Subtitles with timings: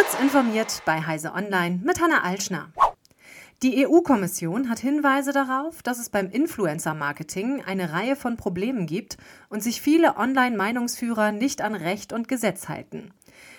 [0.00, 2.72] Kurz informiert bei Heise Online mit Hanna Altschner.
[3.62, 9.18] Die EU-Kommission hat Hinweise darauf, dass es beim Influencer-Marketing eine Reihe von Problemen gibt
[9.50, 13.12] und sich viele Online-Meinungsführer nicht an Recht und Gesetz halten.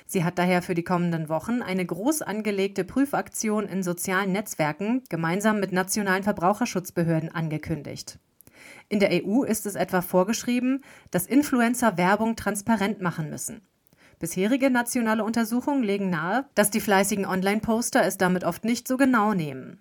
[0.07, 5.59] Sie hat daher für die kommenden Wochen eine groß angelegte Prüfaktion in sozialen Netzwerken gemeinsam
[5.59, 8.17] mit nationalen Verbraucherschutzbehörden angekündigt.
[8.89, 13.61] In der EU ist es etwa vorgeschrieben, dass Influencer Werbung transparent machen müssen.
[14.21, 19.33] Bisherige nationale Untersuchungen legen nahe, dass die fleißigen Online-Poster es damit oft nicht so genau
[19.33, 19.79] nehmen.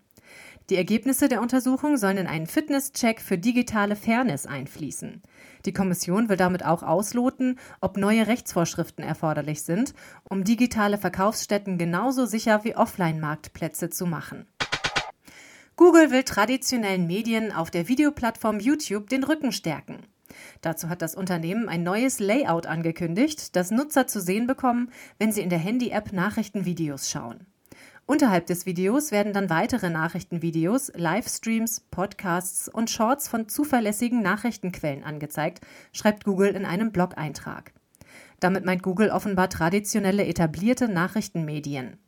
[0.71, 5.21] Die Ergebnisse der Untersuchung sollen in einen Fitnesscheck für digitale Fairness einfließen.
[5.67, 9.93] Die Kommission will damit auch ausloten, ob neue Rechtsvorschriften erforderlich sind,
[10.31, 14.47] um digitale Verkaufsstätten genauso sicher wie Offline-Marktplätze zu machen.
[15.77, 19.99] Google will traditionellen Medien auf der Videoplattform YouTube den Rücken stärken.
[20.61, 25.43] Dazu hat das Unternehmen ein neues Layout angekündigt, das Nutzer zu sehen bekommen, wenn sie
[25.43, 27.47] in der Handy-App Nachrichtenvideos schauen.
[28.07, 35.61] Unterhalb des Videos werden dann weitere Nachrichtenvideos, Livestreams, Podcasts und Shorts von zuverlässigen Nachrichtenquellen angezeigt,
[35.93, 37.73] schreibt Google in einem Blog-Eintrag.
[38.41, 41.99] Damit meint Google offenbar traditionelle etablierte Nachrichtenmedien.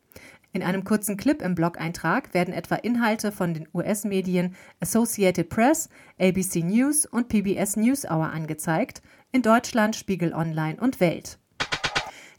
[0.55, 6.61] In einem kurzen Clip im Blog-Eintrag werden etwa Inhalte von den US-Medien Associated Press, ABC
[6.61, 9.01] News und PBS NewsHour angezeigt,
[9.31, 11.39] in Deutschland Spiegel Online und Welt.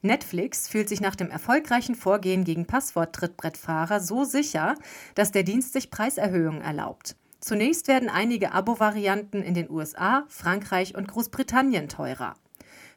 [0.01, 4.77] Netflix fühlt sich nach dem erfolgreichen Vorgehen gegen Passwort-Trittbrettfahrer so sicher,
[5.17, 7.17] dass der Dienst sich Preiserhöhungen erlaubt.
[7.41, 12.34] Zunächst werden einige Abo-Varianten in den USA, Frankreich und Großbritannien teurer.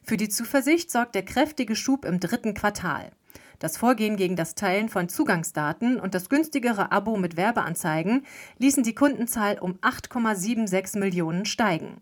[0.04, 3.10] Für die Zuversicht sorgt der kräftige Schub im dritten Quartal.
[3.58, 8.24] Das Vorgehen gegen das Teilen von Zugangsdaten und das günstigere Abo mit Werbeanzeigen
[8.58, 12.00] ließen die Kundenzahl um 8,76 Millionen steigen.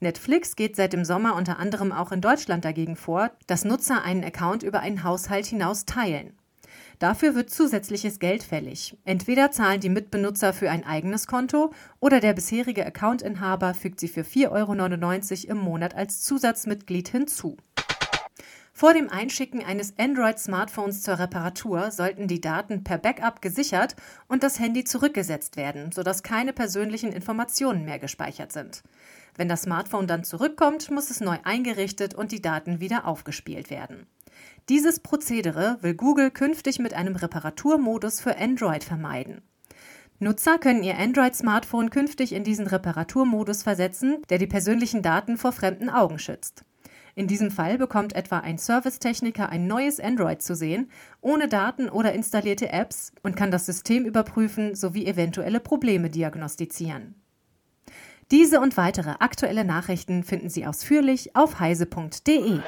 [0.00, 4.24] Netflix geht seit dem Sommer unter anderem auch in Deutschland dagegen vor, dass Nutzer einen
[4.24, 6.32] Account über einen Haushalt hinaus teilen.
[6.98, 8.96] Dafür wird zusätzliches Geld fällig.
[9.04, 14.22] Entweder zahlen die Mitbenutzer für ein eigenes Konto oder der bisherige Accountinhaber fügt sie für
[14.22, 17.56] 4,99 Euro im Monat als Zusatzmitglied hinzu.
[18.78, 23.96] Vor dem Einschicken eines Android-Smartphones zur Reparatur sollten die Daten per Backup gesichert
[24.28, 28.84] und das Handy zurückgesetzt werden, sodass keine persönlichen Informationen mehr gespeichert sind.
[29.36, 34.06] Wenn das Smartphone dann zurückkommt, muss es neu eingerichtet und die Daten wieder aufgespielt werden.
[34.68, 39.42] Dieses Prozedere will Google künftig mit einem Reparaturmodus für Android vermeiden.
[40.20, 45.90] Nutzer können ihr Android-Smartphone künftig in diesen Reparaturmodus versetzen, der die persönlichen Daten vor fremden
[45.90, 46.64] Augen schützt.
[47.18, 50.88] In diesem Fall bekommt etwa ein Servicetechniker ein neues Android zu sehen,
[51.20, 57.16] ohne Daten oder installierte Apps und kann das System überprüfen sowie eventuelle Probleme diagnostizieren.
[58.30, 62.60] Diese und weitere aktuelle Nachrichten finden Sie ausführlich auf heise.de.